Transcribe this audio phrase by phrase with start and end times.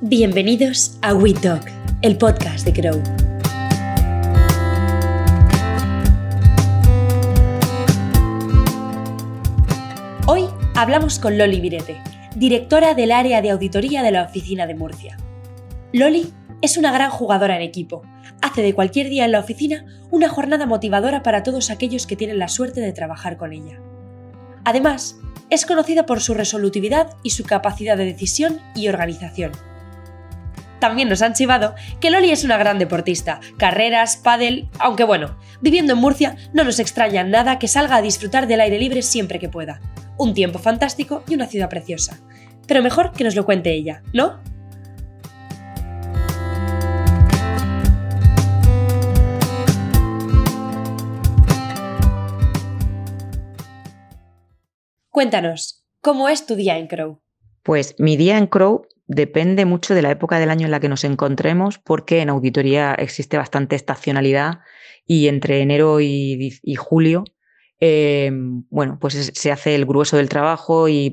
[0.00, 1.68] Bienvenidos a We Talk,
[2.02, 3.02] el podcast de Grow.
[10.26, 10.44] Hoy
[10.76, 12.00] hablamos con Loli Virete,
[12.36, 15.16] directora del área de auditoría de la oficina de Murcia.
[15.92, 18.02] Loli es una gran jugadora en equipo.
[18.40, 22.38] Hace de cualquier día en la oficina una jornada motivadora para todos aquellos que tienen
[22.38, 23.80] la suerte de trabajar con ella.
[24.64, 25.18] Además,
[25.50, 29.50] es conocida por su resolutividad y su capacidad de decisión y organización
[30.78, 35.94] también nos han chivado que Loli es una gran deportista, carreras, pádel, aunque bueno, viviendo
[35.94, 39.48] en Murcia no nos extraña nada que salga a disfrutar del aire libre siempre que
[39.48, 39.80] pueda.
[40.16, 42.18] Un tiempo fantástico y una ciudad preciosa.
[42.66, 44.40] Pero mejor que nos lo cuente ella, ¿no?
[55.10, 57.20] Cuéntanos, ¿cómo es tu día en Crow?
[57.64, 60.88] Pues mi día en Crow depende mucho de la época del año en la que
[60.88, 64.60] nos encontremos, porque en auditoría existe bastante estacionalidad
[65.06, 67.24] y entre enero y, julio,
[67.80, 68.30] eh,
[68.70, 71.10] bueno, pues se hace el grueso del trabajo y,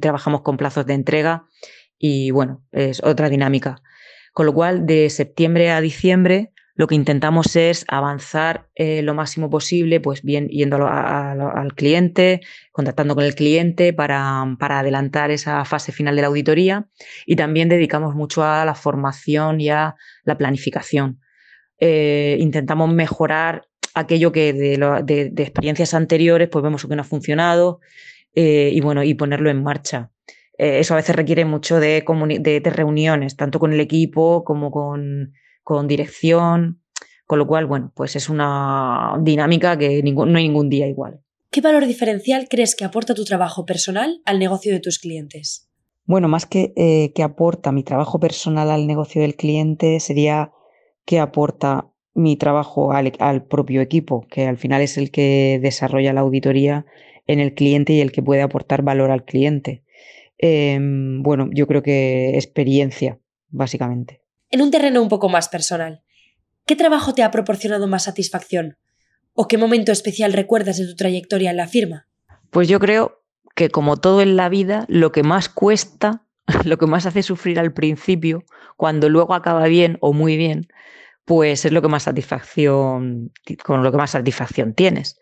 [0.00, 1.46] trabajamos con plazos de entrega
[1.98, 3.82] y bueno, es otra dinámica.
[4.34, 6.51] Con lo cual, de septiembre a diciembre
[6.82, 12.40] lo que intentamos es avanzar eh, lo máximo posible, pues bien yendo al cliente,
[12.72, 16.88] contactando con el cliente para, adelantar esa fase final de la auditoría
[17.24, 21.20] y también dedicamos mucho a la formación y a la planificación.
[21.78, 27.78] Eh, intentamos mejorar aquello que de, experiencias anteriores pues vemos que no ha funcionado
[28.34, 30.10] eh, y bueno, y ponerlo en marcha.
[30.58, 32.02] eso a veces requiere mucho de,
[32.40, 36.82] de reuniones, tanto con el equipo como con con dirección,
[37.26, 41.20] con lo cual, bueno, pues es una dinámica que no hay ningún día igual.
[41.50, 45.68] ¿Qué valor diferencial crees que aporta tu trabajo personal al negocio de tus clientes?
[46.04, 50.52] Bueno, más que eh, que aporta mi trabajo personal al negocio del cliente, sería
[51.04, 56.22] que aporta mi trabajo al, propio equipo, que al final es el que desarrolla la
[56.22, 56.86] auditoría
[57.26, 59.84] en el cliente y el que puede aportar valor al cliente.
[60.38, 63.18] Em, bueno, yo creo que experiencia,
[63.50, 64.21] básicamente.
[64.52, 66.02] En un terreno un poco más personal,
[66.66, 68.76] ¿qué trabajo te ha proporcionado más satisfacción?
[69.32, 72.06] ¿O qué momento especial recuerdas de tu trayectoria en la firma?
[72.50, 73.24] Pues yo creo
[73.54, 76.26] que como todo en la vida, lo que más cuesta,
[76.66, 78.44] lo que más hace sufrir al principio,
[78.76, 80.68] cuando luego acaba bien o muy bien,
[81.24, 83.32] pues es lo que más satisfacción,
[83.64, 85.18] con lo que más satisfacción tienes.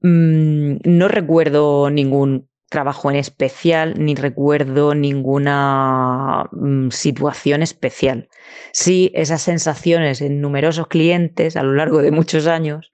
[0.00, 8.28] Mm, no recuerdo ningún trabajo en especial ni recuerdo ninguna mm, situación especial.
[8.72, 12.90] Sí, esas sensaciones en numerosos clientes a lo largo de muchos años,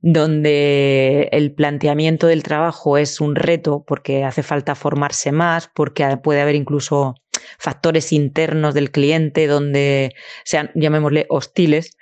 [0.00, 6.42] donde el planteamiento del trabajo es un reto porque hace falta formarse más, porque puede
[6.42, 7.14] haber incluso
[7.58, 11.96] factores internos del cliente donde sean, llamémosle, hostiles.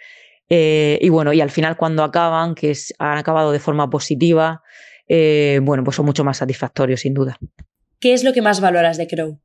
[0.51, 4.63] Eh, y bueno, y al final cuando acaban, que han acabado de forma positiva,
[5.09, 7.39] eh, bueno, pues son mucho más satisfactorios, sin duda.
[8.01, 9.41] ¿Qué es lo que más valoras de Crow?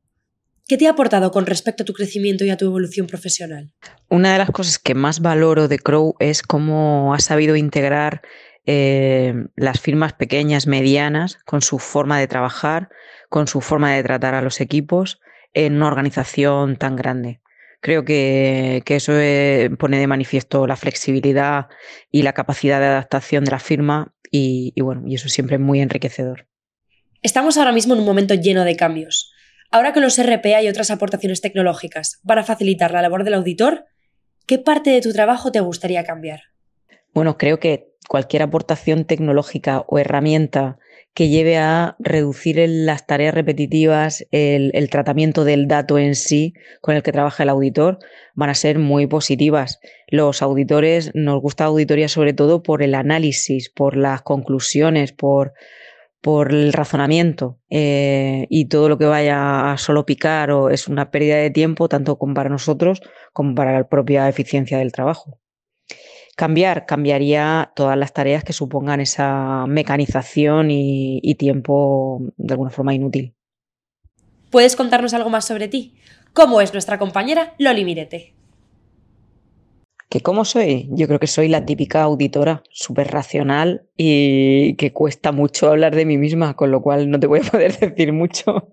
[0.68, 3.74] ¿Qué te ha aportado con respecto a tu crecimiento y a tu evolución profesional?
[4.08, 8.22] Una de las cosas que más valoro de Crow es cómo ha sabido integrar
[8.68, 12.90] eh, las firmas pequeñas, medianas, con su forma de trabajar,
[13.30, 15.20] con su forma de tratar a los equipos
[15.54, 17.42] en una organización tan grande.
[17.82, 21.68] Creo que, eso eh, pone de manifiesto la flexibilidad
[22.12, 25.80] y la capacidad de adaptación de la firma y, bueno, y eso siempre es muy
[25.80, 26.48] enriquecedor.
[27.22, 29.32] Estamos ahora mismo en un momento lleno de cambios.
[29.72, 33.86] Ahora que los RPA y otras aportaciones tecnológicas van a facilitar la labor del auditor,
[34.46, 36.42] ¿qué parte de tu trabajo te gustaría cambiar?
[37.14, 40.80] Bueno, creo que cualquier aportación tecnológica o herramienta
[41.20, 47.04] que lleve a reducir las tareas repetitivas, el, tratamiento del dato en sí con el
[47.04, 48.00] que trabaja el auditor,
[48.36, 49.82] van a ser muy positivas.
[50.08, 55.52] Los auditores nos gusta auditoría sobre todo por el análisis, por las conclusiones, por,
[56.50, 61.36] el razonamiento eh, y todo lo que vaya a solo picar o es una pérdida
[61.36, 63.02] de tiempo tanto para nosotros
[63.34, 65.38] como para la propia eficiencia del trabajo.
[66.40, 72.94] Cambiar, cambiaría todas las tareas que supongan esa mecanización y, y tiempo de alguna forma
[72.94, 73.36] inútil.
[74.50, 75.96] ¿Puedes contarnos algo más sobre ti?
[76.32, 78.36] ¿Cómo es nuestra compañera Loli Mirete?
[80.08, 80.88] ¿Que cómo soy?
[80.92, 86.06] Yo creo que soy la típica auditora, súper racional y que cuesta mucho hablar de
[86.06, 88.70] mí misma, con lo cual no te voy a poder decir mucho.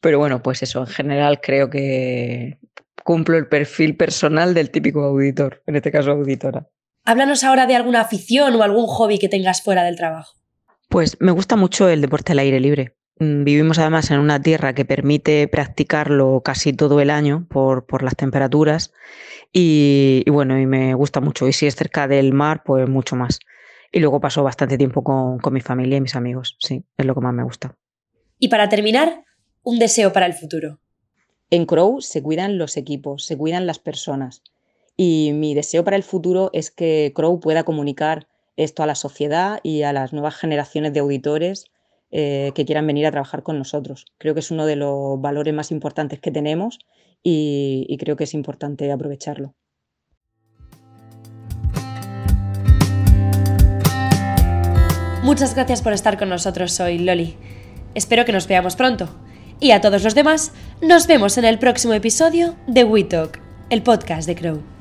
[0.00, 2.58] Pero bueno, pues eso, en general creo que
[3.06, 6.68] cumplo el perfil personal del típico auditor, en este caso auditora.
[7.04, 10.34] Háblanos ahora de alguna afición o algún hobby que tengas fuera del trabajo.
[10.88, 12.96] Pues me gusta mucho el deporte al aire libre.
[13.20, 18.02] Mm, vivimos además en una tierra que permite practicarlo casi todo el año por, por
[18.02, 18.92] las temperaturas
[19.52, 21.46] y, bueno, y me gusta mucho.
[21.46, 23.38] Y si es cerca del mar, pues mucho más.
[23.92, 27.14] Y luego paso bastante tiempo con, con mi familia y mis amigos, sí, es lo
[27.14, 27.76] que más me gusta.
[28.40, 29.24] Y para terminar,
[29.62, 30.80] un deseo para el futuro.
[31.50, 34.42] En Crow se cuidan los equipos, se cuidan las personas.
[34.96, 38.26] Y mi deseo para el futuro es que Crow pueda comunicar
[38.56, 41.66] esto a la sociedad y a las nuevas generaciones de auditores
[42.10, 44.06] eh, que quieran venir a trabajar con nosotros.
[44.18, 46.80] Creo que es uno de los valores más importantes que tenemos
[47.22, 49.54] y, y creo que es importante aprovecharlo.
[55.22, 57.36] Muchas gracias por estar con nosotros hoy, Loli.
[57.94, 59.25] Espero que nos veamos pronto.
[59.60, 63.82] Y a todos los demás, nos vemos en el próximo episodio de We Talk, el
[63.82, 64.75] podcast de Crow.